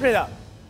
[0.00, 0.28] 是的，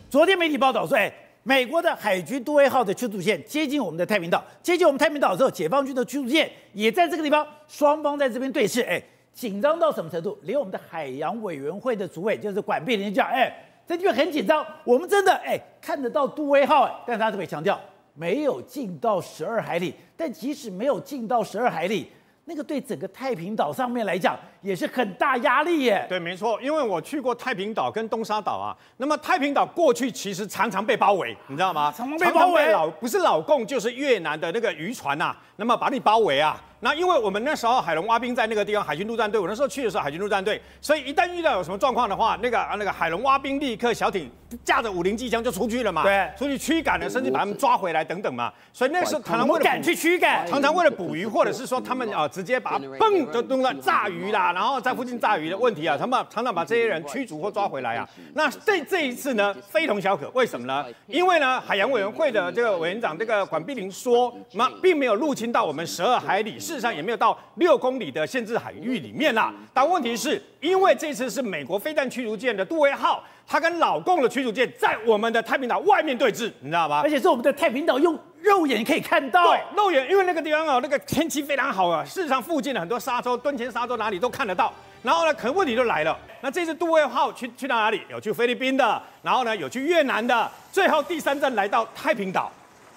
[0.09, 8.99] 昨天媒体报道说，哎，美国的海军杜威号的驱逐舰接近我们的太平岛，接近我们太平岛之后，解放军的驱逐舰也在这个地方，双方在这边对峙，哎，
[9.31, 10.35] 紧张到什么程度？
[10.41, 13.55] 连我们的海洋委员会的主委就是管碧玲讲，哎，
[13.87, 17.79] 这地方很紧张，我们真的哎看得到杜威号，哎，但是他特别强调
[18.15, 22.07] 没有进到十二海里，但即使没有进到十二海里。
[22.45, 26.05] 那个对整个太平岛上面来讲也是很大压力耶。
[26.09, 28.75] 对，没错，因为我去过太平岛跟东沙岛啊。
[28.97, 31.93] 那么太平岛过去其实常常被包围，你知道吗？
[31.95, 36.59] 常常被包围，老不是老共就是越南的那个渔船呐、啊，那么把你包围啊。
[36.81, 44.31] 那因为我们那时候海龙挖兵在那个地方，海军陆战队，我那时候去的时候海军陆战队，所以一旦遇到有什么状况的话，那个啊那个海龙挖兵立刻小艇
[44.63, 48.49] 架着五零机枪就出去了嘛，对，出去驱赶了，甚至把他们抓回来等等嘛。
[48.71, 58.07] 所以那时候常常为了赶去驱赶，常常为了捕鱼，或者是说他们啊直接把嘣就弄到炸鱼啦，然后在附近炸鱼的问题啊，他们常常把这些人驱逐或抓回来啊。
[58.33, 60.85] 那这这一次呢，非同小可，为什么呢？
[61.07, 67.37] 因为呢，海洋委员会的这个委员长这个管碧玲说，那并没有入侵到我们十二海里，事实上也没有到。
[67.55, 77.01] 六公里的限制海域里面啦，但问题是因为这次是美国飞弹驱逐舰的杜威号，它跟老共的驱逐舰在我们的太平岛外面对峙，你知道吗？
[77.03, 84.71] 而且是我们的太平岛用肉眼可以看到，对，肉眼，因为那个地方哦，那个天气非常好啊，事实上附近的很多沙洲、敦前沙洲哪里都看得到。
[85.01, 88.03] 然后呢，可能问题就来了，那这次杜威号去去到哪里？
[88.07, 92.51] 有去菲律宾的，然后呢有去越南的，最后第三站来到太平岛。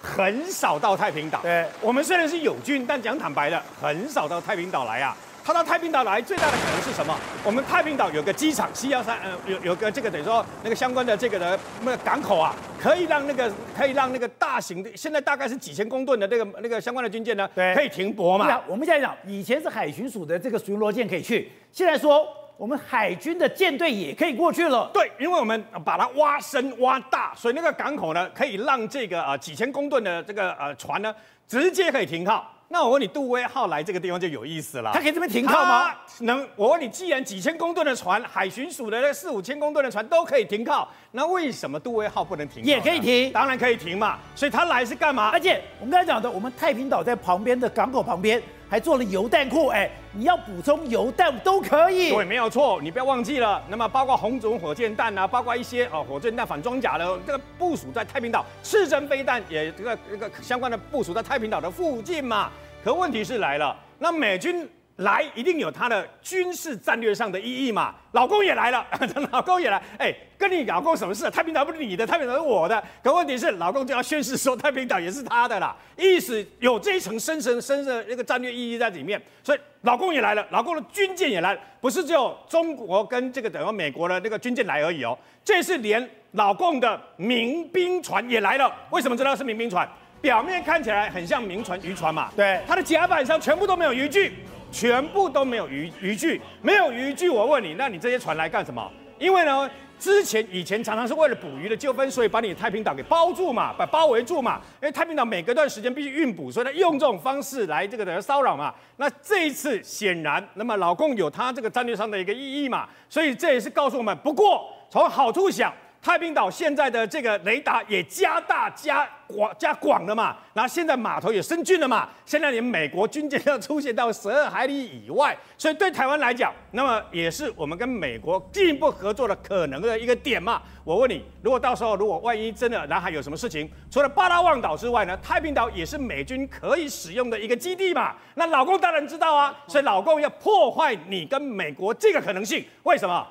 [0.05, 1.39] 很少到太平岛。
[1.41, 5.15] 对，我们虽然是友军，但讲坦白的，很少到太平岛来啊。
[5.45, 7.13] 他到太平岛来最大的可能是什么？
[7.43, 18.61] 我们太平岛有个机场，C 幺三，呃，有有个这个等于说那个相关的这个的那个港口啊，可以让那个可以让那个大型的，现在大概是几千公吨的那个那个相关的军舰呢，对，可以停泊嘛。
[18.67, 22.25] 我们现在讲，以前是海巡署的这个巡逻舰可以去，现在说。
[22.55, 24.89] 我们海军的舰队也可以过去了。
[24.93, 31.13] 对，因为我们把它挖深挖大，所以那个港口呢，可以让这个呃几千公吨的这个呃船呢，
[31.47, 32.47] 直接可以停靠。
[32.73, 34.89] 那我问你，杜威号来这个地方就有意思了。
[34.91, 35.95] 他可以这边停靠吗？
[36.21, 36.43] 能。
[36.55, 42.67] 我问你，既然几千公吨的船，海巡署的那四五千公吨的船都可以停靠，那为什么杜威号不能停靠？
[42.67, 44.17] 也可以停，当然可以停嘛。
[44.33, 45.29] 所以他来是干嘛？
[45.29, 48.41] 而且我们刚才讲的，我们太平岛在旁边的港口旁边。
[48.69, 52.09] 还做了油弹库，哎，你要补充油弹都可以。
[52.09, 53.61] 对，没有错，你不要忘记了。
[53.69, 62.49] 那么包括红种火箭弹啊，包括一些哦火箭弹反装甲的这个部署在太平岛，刺针飞弹也这个这个相关的部署在太平岛的附近嘛。
[62.83, 64.69] 可问题是来了，那美军。
[64.97, 67.95] 来一定有他的军事战略上的意义嘛？
[68.11, 68.85] 老公也来了，
[69.31, 71.27] 老公也来，哎，跟你老公什么事？
[71.31, 72.81] 太平岛不是你的，太平岛是我的。
[73.03, 79.19] 可问题是，老公就要宣誓说太平岛也是他的啦，意思有这一层深深深的那个战略意义在里面。
[79.43, 88.71] 所以老公也来了，老公的军舰也来了，不是只有中国跟这个等于美国的那个军舰来而已哦，这是连老公的民兵船也来了。
[88.91, 89.89] 为什么知道是民兵船？
[90.23, 94.31] 表面看起来很像民船渔船嘛，对，它的甲板上全部都没有渔具。
[94.71, 97.29] 全部都没有渔渔具，没有渔具。
[97.29, 98.91] 我问你，那你这些船来干什么？
[99.19, 99.69] 因为呢，
[99.99, 104.59] 之前以前常常是为了捕鱼的纠纷，所以把你太平岛给包住嘛，把包围住嘛。
[104.81, 108.73] 因为太平岛每隔段时间必须运补，所以他用这种方式来这个的骚扰嘛。
[108.97, 114.17] 那这一次显然，那么老共有他这个战略上的一个意义嘛，所以这也是告诉我们。
[114.23, 115.71] 不过从好处想。
[116.03, 130.61] 太平岛现在的这个雷达也加大加广加广了嘛，然后现在码头也升级了嘛，现在连美国军舰要出现到十二海里以外，所以对台湾来讲，那么也是我们跟美国进一步合作的可能的一个点嘛。
[130.83, 138.13] 我问你，如果到时候如果万一真的南海有什么事情，除了巴拉望岛之外呢，太平岛也是美军可以使用的一个基地嘛？
[138.35, 143.25] 那老公当然知道啊，所以老公要破坏你跟美国这个可能性，为什么？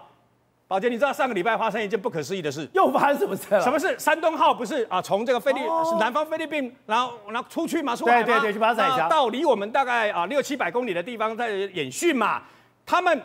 [0.73, 2.67] 宝杰，你知道上个礼拜发生一件不可思议的事？
[2.73, 3.61] 又发生什么事了？
[3.61, 3.95] 什么事？
[3.99, 5.61] 山东号不是啊，从这个菲律
[6.01, 12.41] 南方菲律宾，然后然后出去嘛，出海对对对，去巴士海峡，到离我们大概啊六七百公里的地方在演训嘛。
[12.87, 13.23] 他们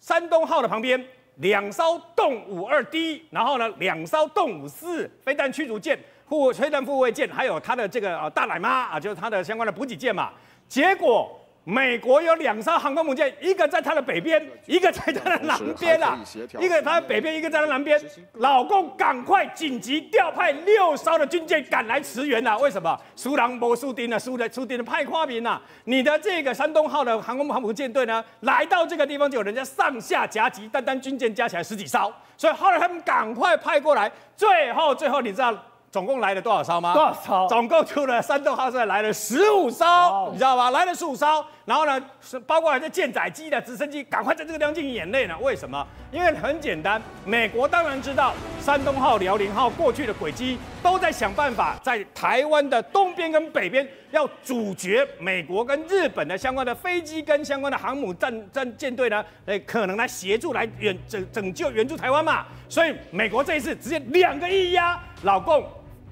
[0.00, 1.00] 山东号的旁边
[1.36, 5.96] 两艘动五二 D，然后呢两艘动五四飞弹驱逐舰、
[6.26, 10.30] 护飞弹护卫舰，还有他的这个啊大奶妈啊，就是他的相关的补给舰嘛。
[10.66, 11.36] 结果。
[11.70, 16.18] 美国有两艘航空母舰，一个在它的北边，一个在它的南边啊。
[16.58, 18.00] 一个它的北边，一个在它南边。
[18.34, 22.58] 老共赶快紧急调派六艘的军舰赶来驰援呐、啊？
[22.58, 22.98] 为什么？
[23.14, 25.62] 输人没输阵啊，苏的苏丁的派花兵啊。
[25.84, 35.54] 你的这个山东号的航空母舰队呢，来到这个地方就有人家上下夹击，单单军舰加起来十几艘，所以后来他们赶快派过来，最后最后你知道？
[35.92, 36.94] 总共来了多少艘吗？
[36.94, 37.48] 多少艘？
[37.48, 40.70] 总共出了山东号是来了十五艘，你知道吗？
[40.70, 45.38] 来了十五艘，然后呢，是包括还在舰载机的直升机，赶快在这个地方进行演练呢？
[45.40, 45.86] 为什么？
[46.10, 62.46] 因为很简单，美国当然知道山东号、辽宁号过去的轨迹，都在想办法在台湾的东边跟北边要阻绝美国跟日本的相关的飞机跟相关的航母战战舰队呢，呃，可能来协助来援拯拯救援助台湾嘛。
[62.68, 65.64] 所以美国这一次直接两个一压，老共。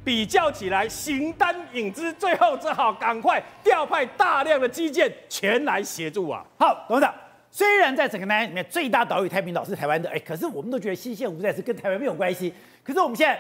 [0.04, 6.44] 比较起来，形单影只，最后只好赶快调派大量的基建前来协助啊！
[6.58, 7.14] 好，董事长，
[7.50, 12.52] 虽然在整个南海里面最大岛屿太平岛是台湾的，哎，可是我们都觉得西线无在，是跟台湾没有关系。
[12.82, 13.38] 可是我们现在。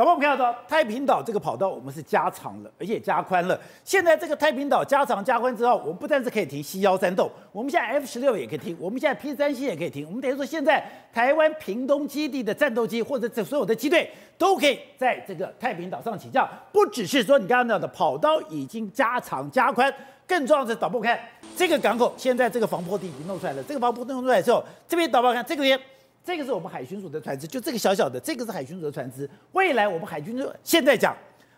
[0.00, 3.60] 导播，我们看到太平岛这个跑道，我们是加长了，而且加宽了。
[3.84, 10.06] 现在这个太平岛加长加宽之后，我们不但是可以停 C 幺三洞，我们现在 F 十六也可以停，我们现在 P 三 C 也可以停。
[10.06, 10.82] 我们等于说，现在
[11.12, 16.48] 台湾屏东基地的战斗机或者这所有的机队都可以在这个太平岛上起降。
[16.72, 19.92] 不只是说你刚刚讲的跑道已经加长加宽，
[20.26, 21.20] 更重要的是，导播看
[21.54, 23.62] 这个港口，现在这个防波堤已经弄出来了。
[23.64, 25.78] 这个防波堤弄出来之后，这边导播看这个边。
[26.22, 29.28] 这个是我们海巡署的船只，就这个小小的，这个是海巡署的船只。
[29.52, 31.16] 未来我们海军就现在讲，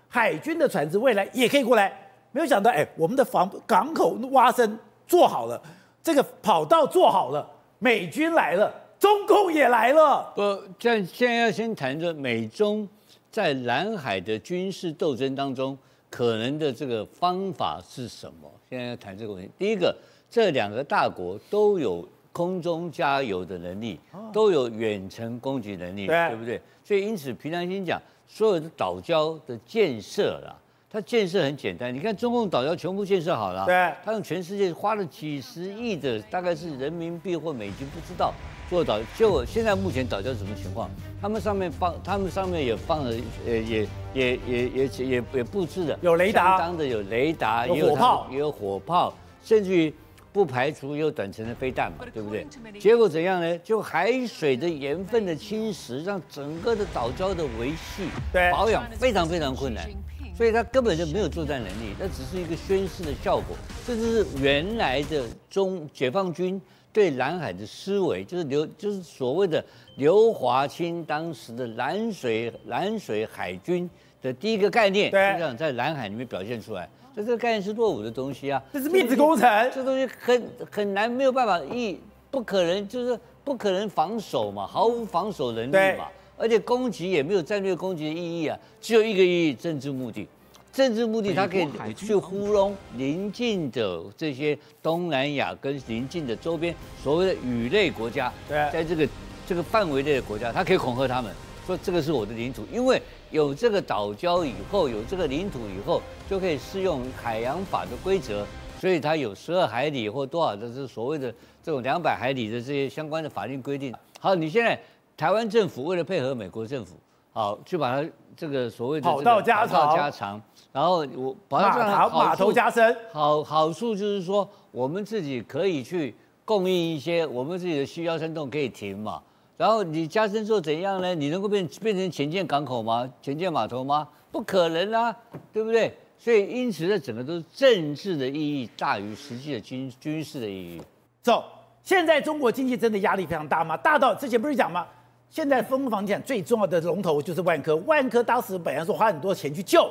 [0.08, 1.92] 海军的船只未来也可以过来。
[2.30, 5.60] 没有想到，哎，我们的防港口挖深做好了，
[6.02, 7.46] 这个跑道做好了，
[7.80, 10.32] 美军来了，中共也来了。
[10.34, 10.40] 不，
[10.78, 12.88] 现现在要先谈着美中
[13.30, 15.76] 在南海的军事斗争当中
[16.08, 18.48] 可能的这个方法是什么？
[18.70, 19.50] 现在要谈这个问题。
[19.58, 19.94] 第一个，
[20.30, 22.08] 这两个大国都有。
[22.32, 24.00] 空中加油的能力，
[24.32, 26.60] 都有远程攻击能力，对，不对？
[26.82, 30.56] 所以因此，平常心讲，所有的岛礁的建设啦，
[30.90, 31.94] 它建设很简单。
[31.94, 38.32] 你看中共岛礁全部建设好了，对，他用全世界花了几十亿的，大概是人民币或美金，不知道
[38.70, 38.98] 做岛。
[39.16, 40.88] 就现在目前岛礁什么情况？
[41.20, 43.10] 他们上面放，他们上面也放了，
[43.46, 49.12] 呃，也也也也也也布置了有雷达，相当的有雷达，有火炮，也有火炮，
[49.44, 49.92] 甚至于。
[50.32, 52.46] 不排除有短程的飞弹嘛，对不对？
[52.80, 53.58] 结果怎样呢？
[53.58, 58.08] 就海水的盐分的侵蚀，让整个的岛礁的维系、
[58.50, 59.86] 保养非常非常困难，
[60.34, 63.56] 所以它根本就没有作战能力，那只是一个宣示的效果。
[63.86, 66.58] 这就是原来的中解放军
[66.92, 69.62] 对南海的思维，就是刘，就是所谓的
[69.96, 73.88] 刘华清当时的蓝水蓝水海军
[74.22, 76.88] 的第一个概念，就这样在南海里面表现出来。
[77.14, 78.62] 这这个概念是落伍的东西啊！
[78.72, 81.98] 这是面子工程，这东西很很难，没有办法一
[82.30, 90.26] 不可能，就是不可能防守嘛，毫无防守能力嘛，而且攻击也没有战略攻击的意义啊，只有一个意义，政治目的。
[90.72, 99.06] 政治目的，它可以去糊弄邻近的这些东南亚跟邻近的周边所谓的鱼类国家，在这个
[99.46, 101.30] 这个范围内的国家，它可以恐吓他们。
[101.66, 103.00] 说这个是我的领土，因为
[103.30, 108.44] 有这个岛礁以后，有这个领土以后，就可以适用海洋法的规则，
[108.80, 111.32] 所以它有十二海里或多少的这所谓的
[111.62, 113.94] 这种两百海里的这些相关的法律规定。
[114.18, 114.78] 好，你现在
[115.16, 116.96] 台湾政府为了配合美国政府，
[117.32, 120.42] 好，去把它这个所谓的跑道加长，加长，
[120.72, 126.12] 然后我把它码头码头加深，好好处就是说我们自己可以去
[126.44, 129.22] 供应一些，我们自己的 C 幺三洞可以停嘛。
[129.62, 131.14] 然后你加深之后怎样呢？
[131.14, 133.08] 你能够变变成前舰港口吗？
[133.22, 134.08] 前舰码头吗？
[134.32, 135.16] 不可能啊，
[135.52, 135.96] 对不对？
[136.18, 140.82] 所以因此，这整个都是政治的意义大于实际的军军事的意义。
[141.22, 141.44] 走，
[141.84, 143.76] 现在中国经济真的压力非常大吗？
[143.76, 144.84] 大到之前不是讲吗？
[145.30, 149.88] 现在分房地产最重要的龙头就是万科，万科当时本来说花很多钱去救。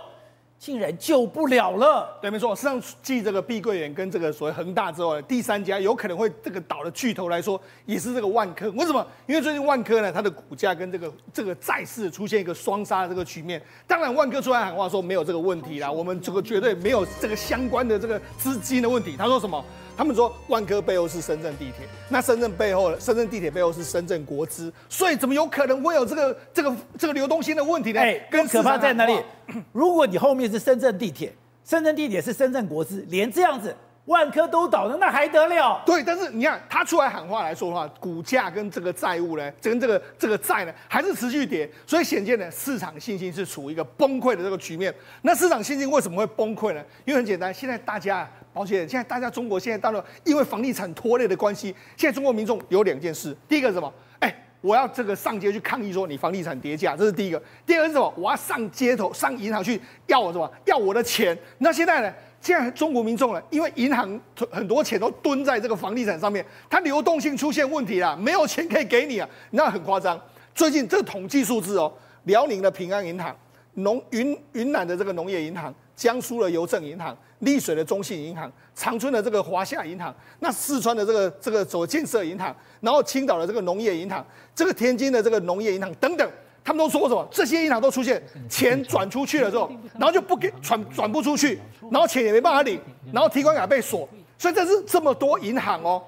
[0.61, 2.15] 竟然救不了了。
[2.21, 2.55] 对，没错。
[2.55, 8.69] 实际上，继这个碧桂园跟这个所谓恒大之后，第三家有可能会这个倒的巨头来说，也是这个万科。
[8.73, 9.03] 为什么？
[9.25, 13.59] 因为最近万科呢，它的股价跟这个这个债市出现一个双杀的这个局面。
[13.87, 19.15] 当然，万科出来喊话说没有这个问题啦，我们这个绝对没有这个相关的这个资金的问题。
[19.17, 19.65] 他说什么？
[19.97, 27.99] 他们说万科背后是深圳地铁，那深圳背后，深圳地铁背后是深圳国资，所以怎么有可能会有这个这个这个流动性的问题呢？
[28.01, 29.15] 哎，更可怕在哪里？
[29.71, 31.31] 如果你后面是深圳地铁，
[31.63, 35.83] 深圳地铁是深圳国资，连这样子万科都倒了，那还得了？
[35.85, 44.91] 对，但是你看他出来喊话来说的话，股价跟这个债务呢，跟这个这个债呢，还是持续跌，所以显见呢，市场信心是处于一个崩溃的这个局面。
[45.21, 46.83] 那市场信心为什么会崩溃呢？
[47.05, 48.27] 因为很简单，现在大家。
[48.53, 53.35] 而且现在大家中国现在到了，因为房地产拖累的关系，现在中国民众有两件事。
[53.47, 53.93] 第一个是什么？
[54.19, 57.41] 哎，我要这个上街去抗议，说你房地产跌价，这是第一个。
[57.65, 58.13] 第二个是什么？
[58.17, 60.51] 我要上街头、上银行去要我什么？
[60.65, 61.37] 要我的钱。
[61.59, 62.13] 那现在呢？
[62.41, 63.41] 现在中国民众呢？
[63.51, 70.19] 因为银行很多钱都蹲在这个房地产上面，它流动性出现问题了，没有钱可以给你啊，那很夸张。
[70.55, 71.93] 最近这个统计数字哦，
[72.23, 73.35] 辽宁的平安银行、
[73.73, 75.73] 农云云南的这个农业银行。
[75.93, 84.25] 江苏的邮政银行、丽水的中信银行、长春的这个华夏银行，那四川的这个这个走建设银行，然后青岛的这个农业银行，
[84.55, 86.27] 这个天津的这个农业银行等等，
[86.63, 87.27] 他们都说过什么？
[87.29, 91.59] 这些银行都出现钱转出去了之后，然后就不给转转不出去，
[91.91, 92.81] 然后钱也没办法领，
[93.13, 94.09] 然后提款卡被锁，
[94.39, 96.01] 所以这是这么多银行哦，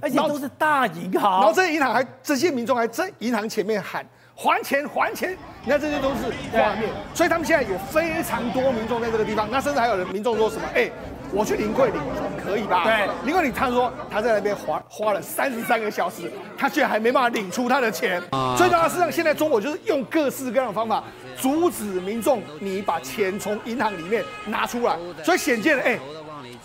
[0.00, 4.06] 而且都是大银行，然后这些银行还这些民众还在银行前面喊。
[4.34, 10.62] 还钱还钱，你看这些都是画面，所以他们现在有非常多民众在这个地方，那甚至还有人民众说什么？
[10.74, 10.90] 哎，
[11.32, 12.00] 我去临柜领
[12.42, 12.84] 可以吧？
[12.84, 18.20] 对，临柜领，他说他在那边花花了三十三个小时，他居然还没办法领出他的钱。
[18.56, 21.04] 所以呢，事实上现在中国就是用各式各样的方法
[21.36, 24.96] 阻止民众你把钱从银行里面拿出来。
[25.22, 25.98] 所以显见了，哎，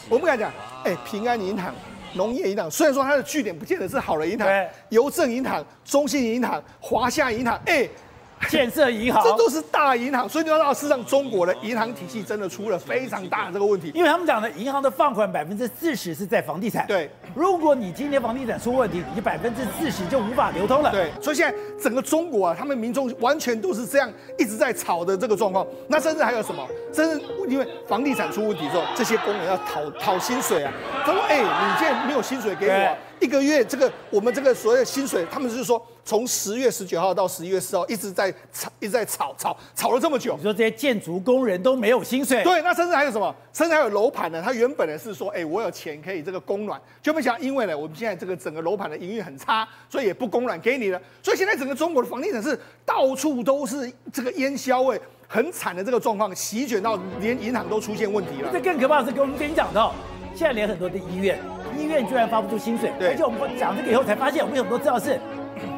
[0.09, 0.51] 我不敢讲，
[0.85, 1.73] 哎，平安银行。
[2.13, 4.47] 农业银行虽然说它的据点不见得是好的银行，
[4.89, 7.89] 邮政银行、中信银行、华夏银行，哎、欸。
[8.49, 13.91] 建设银行，这都是大银行，所以你要知道，事实上中国的银行体系真的出了非常大的这个问题。
[13.95, 16.85] 因为他们讲的银行的放款百分之四十是在房地产。
[16.87, 20.91] 对，如果你今年房地产出问题，你百分之四十就无法流通了。
[20.91, 25.65] 对，所以现在整个中国啊，他们民众完全都是这样一直在炒的这个状况。
[25.87, 26.65] 那甚至还有什么？
[26.93, 30.71] 甚至因为房地产出问题之后，这些工人要讨讨薪水啊。
[31.03, 40.35] 他说：“哎，你现在没有薪水给我啊。”一个月这个我们这个所谓的薪水，他们就是说从十月十九号到十一月四号一直在吵，一直在吵吵吵了这么久。
[40.37, 42.43] 你说这些建筑工人都没有薪水？
[42.43, 43.33] 对，那甚至还有什么？
[43.51, 44.41] 甚至还有楼盘呢？
[44.41, 51.01] 他原本呢是说，哎，我有钱可以这个供暖，就没想因为呢我们现在这个整个楼盘的营运很差，所以也不供暖给你了。
[51.23, 58.49] 所以现在整个中国的房地产是到处都是这个烟硝味，很惨的这个状况，席卷到连银行都出现问题了。
[58.53, 59.93] 这更可怕的是，跟我们跟你讲到，
[60.35, 61.39] 现在连很多的医院。
[61.77, 65.19] 医院居然发不出薪水，对，而且我们讲这个以后才发现，我们很多知道是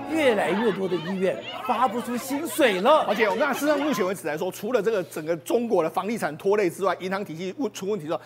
[0.09, 1.37] 越来越多的医院
[1.67, 3.05] 发不出薪水了。
[3.07, 8.19] 而且我们看，事实上目前为止来说，除了这个整个中国的房地产拖累之外，银行体系出问题之后，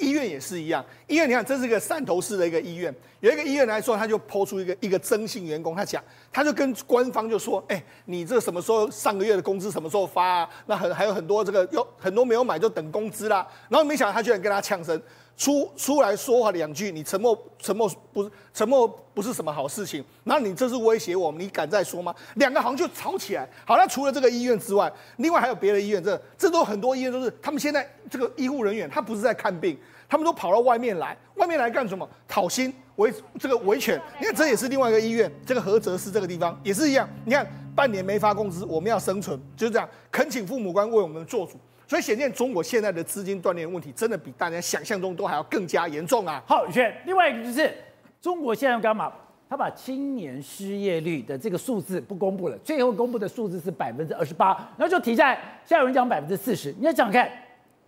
[0.00, 0.84] 医院也是一样。
[1.08, 6.02] 医院你看，这是一个汕头市的一个医院，有一个医院来说，他就抛出一个一个征信员工，他讲，
[6.32, 10.48] 他就跟官方就说，哎，你这个什么时候上个月的工资什么时候发啊？
[10.66, 13.46] 那很还有很多这个有很多没有买就等工资啦。
[13.68, 15.00] 然后没想到他居然跟他呛声。
[15.36, 20.02] 出出来说话两句，你沉默，沉默不是沉默不是什么好事情。
[20.24, 22.14] 那你这是威胁我们，你敢再说吗？
[22.36, 23.46] 两个好像就吵起来。
[23.66, 29.78] 好，那除了这个医院之外，另外还有别的医院，这这都很多医院都是他们现在这个医护人员，他不是在看病，
[30.08, 32.08] 他们都跑到外面来，外面来干什么？
[32.26, 34.00] 讨薪维这个维权。
[34.18, 37.06] 你看这也是另外一个医院，这个菏泽市这个地方也是一样。
[37.26, 41.58] 你看半年没发工资，我们要生存，就是这样，恳请父母官为我们做主。
[41.88, 46.42] 所以显见中国现在的资金断裂问题，真的比大家想象中都还要更加严重啊！
[46.44, 47.72] 好，宇轩，另外一个就是
[48.20, 49.12] 中国现在要干嘛？
[49.48, 56.74] 他把青年失业率的这个数字不公布了，最后公布的数字是百分之二十八，然后就提在，现在有人讲百分之四十。
[56.80, 57.30] 你要想看，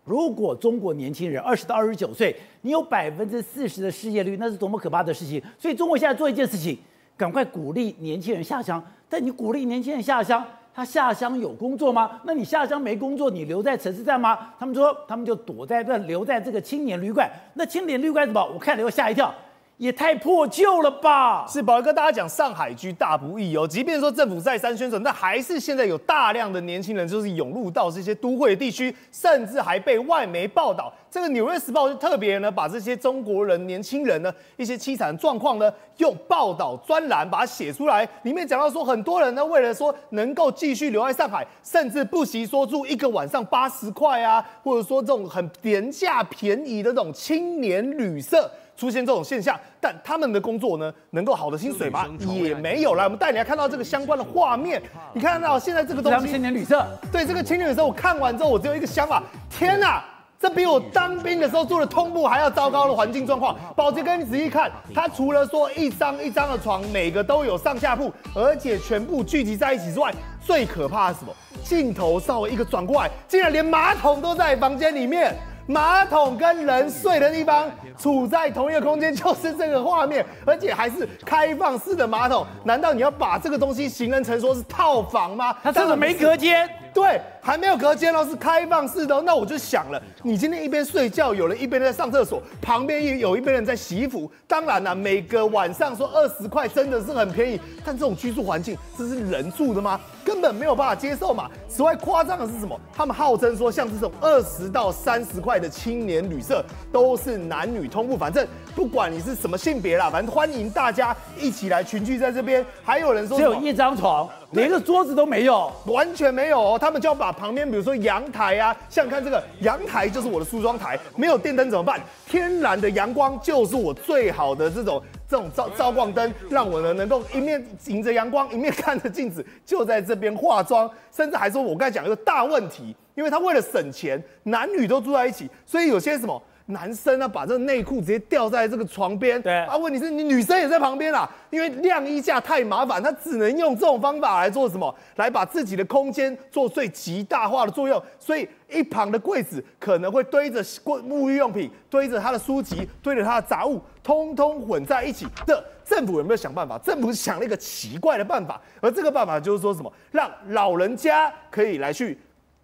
[0.04, 5.42] 如果中国年轻人二十到二十九岁，你有百分之四十的失业率，那是多么可怕的事情！
[5.58, 6.78] 所以中国现在做一件事情，
[7.16, 8.80] 赶快鼓励年轻人下乡。
[9.08, 10.46] 但你鼓励年轻人下乡。
[10.78, 12.20] 他下乡有工作吗？
[12.22, 14.38] 那你下乡没工作，你留在城市站吗？
[14.60, 17.28] 他们说，他们就躲在这，留在这个青年旅馆。
[17.54, 18.40] 那青年旅馆怎么？
[18.54, 19.34] 我看了又吓一跳。
[19.78, 21.46] 也太破旧了吧！
[21.48, 23.66] 是宝哥，大家讲上海居大不易哦。
[23.66, 30.92] 即便说政府再三宣传，但还是现在有大量的年轻人就是涌入到这些都会地区，甚至还被外媒报道。
[31.08, 38.06] 这个《纽约时报》就特别呢，把这些中国人年轻人呢一些凄惨状况呢，用报道专栏把它写出来。
[38.24, 48.50] 里面讲到说，很多人呢为了说能够继续留在上海，甚至不惜说住一个晚上八十块啊，或者说这种很廉价便宜的这种青年旅社。
[48.78, 52.06] 出现这种现象，但他们的工作呢，能够好的薪水吗？
[52.32, 52.94] 也没有。
[52.94, 54.80] 来，我们带你来看到这个相关的画面。
[55.12, 56.86] 你看到现在这个东西，青年旅社。
[57.10, 59.20] 对，这个青年旅社，我看完之后，我只有一个想法：
[59.50, 60.04] 天哪，
[60.38, 63.56] 这比我当兵的时候住的通铺还要糟糕的环境状况。
[63.74, 71.32] 宝杰哥，你仔细看，它除了说一张一张的床，每个都有上下铺，而且全部聚集在一起之外，最可怕的是什么？
[71.64, 75.34] 镜头稍微一个转过来，竟然连马桶都在房间里面。
[75.68, 82.46] 马桶跟人睡的地方处在同一个空间，就是这个画面，而且还是开放式的马桶。
[82.64, 85.54] 难道你要把这个东西形容成说是套房吗？
[85.62, 86.68] 它这个没隔间。
[86.94, 89.22] 对，还没有隔间哦，是开放式的哦。
[89.24, 94.30] 那我就想了，你今天一边睡觉，有人一边在上厕所，旁边也有一边人在洗衣服。
[94.46, 100.00] 当然了，每个晚上说二十块真的是很便宜，但这种居住环境，这是人住的吗？
[100.24, 101.50] 根本没有办法接受嘛。
[101.68, 102.78] 此外，夸张的是什么？
[102.92, 112.64] 他们号称说，像这种二十到三十块的青年旅社，都是男女通铺，反正不管你是什么性别啦，反正欢迎大家一起来群聚在这边。
[112.82, 116.78] 还有人说只有一张床，连个桌子都没有，完全没有哦。
[116.78, 122.00] 他们就要把旁边，比如说阳台啊，像看这个阳台就是我的梳妆台，没有电灯怎么办？
[122.26, 136.42] 天然的阳光就是我最好的这种这种照照光灯，让我呢能够一面迎着阳光，一面看着镜子，就在这边化妆，甚至还说我刚才讲一个大问题，因为他为了省钱，男女都住在一起，所以有些什么。
[136.70, 139.40] 男生呢，把这个内裤直接吊在这个床边。
[139.40, 144.94] 对啊，问题是你女生也在旁边啦，因为晾衣架太麻烦，他只能用这种方法来做什么？
[145.16, 148.02] 来把自己的空间做最极大化的作用。
[148.18, 155.64] 所以一旁的柜子可能会堆着沐浴用品，堆着他的书籍，堆着他的杂物，通通混在一起的。
[155.86, 156.76] 政府有没有想办法？
[156.76, 159.90] 政府想了一个奇怪的办法，而这个办法就是说什么？
[160.10, 162.18] 让老人家可以来去。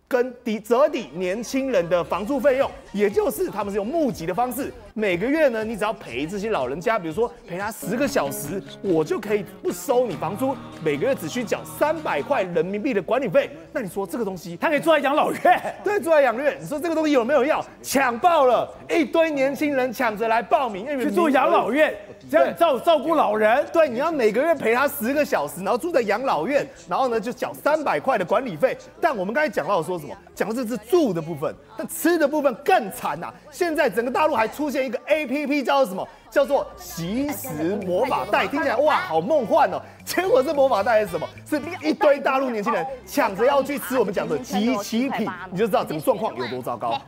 [0.06, 13.50] 跟抵折抵年轻人的房租费用，也就是他们是用募集的方式，每个月呢，你只要陪这些老人家，比如说陪他十个小时，我就可以不收你房租，每个月只需缴三百块人民币的管理费。
[13.72, 15.74] 那你说这个东西，他可以住在养老院？
[15.82, 16.56] 对，住在养老院。
[16.60, 17.64] 你说这个东西有没有要？
[17.82, 21.94] 抢爆了，一堆年轻人抢着来报名，去住养老院，
[22.30, 23.66] 这样照照顾老人。
[23.72, 28.76] 对，你要每个月陪他十个小时，然后住在养老院，然后呢就缴三百块的管理费。
[29.00, 30.14] 但我们刚才讲到说什么。
[30.34, 33.32] 讲的这是住的部分，但吃的部分更惨呐！
[33.52, 36.08] 现在整个大陆还出现一个 APP，叫做什么？
[36.28, 39.80] 叫做惜食魔法袋，听起来哇，好梦幻哦！
[40.04, 41.28] 结果这魔法袋是什么？
[41.48, 47.00] 是一堆大陆年轻人抢着要去吃我们讲的集齐品，你就知道整个状况有多糟糕。